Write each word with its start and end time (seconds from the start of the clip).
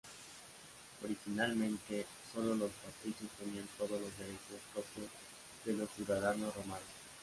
Originalmente, 1.03 2.07
sólo 2.33 2.55
los 2.55 2.71
patricios 2.71 3.29
tenían 3.37 3.69
todos 3.77 4.01
los 4.01 4.17
derechos 4.17 4.59
propios 4.73 5.11
de 5.63 5.73
los 5.73 5.91
ciudadanos 5.91 6.55
romanos. 6.55 6.79